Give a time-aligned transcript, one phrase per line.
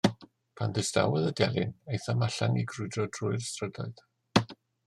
[0.59, 4.07] Pan ddistawodd y delyn, aethom allan i grwydro drwy'r ystrydoedd.